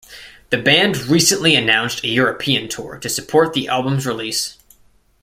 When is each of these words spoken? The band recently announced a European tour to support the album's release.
The 0.49 0.57
band 0.57 0.97
recently 1.05 1.53
announced 1.53 2.03
a 2.03 2.07
European 2.07 2.67
tour 2.67 2.97
to 2.97 3.07
support 3.07 3.53
the 3.53 3.67
album's 3.67 4.07
release. 4.07 4.57